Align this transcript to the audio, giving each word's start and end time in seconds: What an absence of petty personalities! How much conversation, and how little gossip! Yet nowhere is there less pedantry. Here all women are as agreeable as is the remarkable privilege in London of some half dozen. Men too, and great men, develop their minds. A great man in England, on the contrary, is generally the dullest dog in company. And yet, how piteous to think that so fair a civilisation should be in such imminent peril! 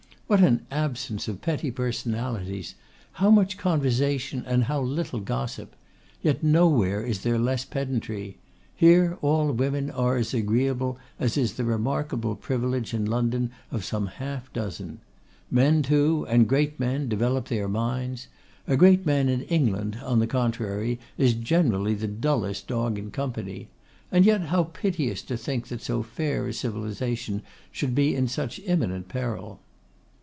What 0.31 0.39
an 0.41 0.65
absence 0.71 1.27
of 1.27 1.41
petty 1.41 1.71
personalities! 1.71 2.75
How 3.19 3.29
much 3.29 3.57
conversation, 3.57 4.45
and 4.47 4.63
how 4.63 4.79
little 4.81 5.19
gossip! 5.19 5.75
Yet 6.21 6.41
nowhere 6.41 7.03
is 7.03 7.19
there 7.23 7.37
less 7.37 7.65
pedantry. 7.65 8.37
Here 8.73 9.17
all 9.21 9.51
women 9.51 9.89
are 9.91 10.15
as 10.15 10.33
agreeable 10.33 10.97
as 11.19 11.35
is 11.35 11.55
the 11.55 11.65
remarkable 11.65 12.37
privilege 12.37 12.93
in 12.93 13.03
London 13.03 13.51
of 13.71 13.83
some 13.83 14.07
half 14.07 14.53
dozen. 14.53 14.99
Men 15.51 15.83
too, 15.83 16.25
and 16.29 16.47
great 16.47 16.79
men, 16.79 17.09
develop 17.09 17.49
their 17.49 17.67
minds. 17.67 18.29
A 18.69 18.77
great 18.77 19.05
man 19.05 19.27
in 19.27 19.41
England, 19.41 19.97
on 20.01 20.19
the 20.19 20.27
contrary, 20.27 20.97
is 21.17 21.33
generally 21.33 21.93
the 21.93 22.07
dullest 22.07 22.67
dog 22.67 22.97
in 22.97 23.11
company. 23.11 23.67
And 24.13 24.23
yet, 24.25 24.43
how 24.43 24.63
piteous 24.71 25.23
to 25.23 25.35
think 25.35 25.67
that 25.67 25.81
so 25.81 26.01
fair 26.01 26.47
a 26.47 26.53
civilisation 26.53 27.41
should 27.69 27.93
be 27.93 28.15
in 28.15 28.29
such 28.29 28.59
imminent 28.65 29.09
peril! 29.09 29.59